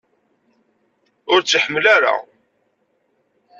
[1.31, 2.15] Ur tt-iḥemmel ara?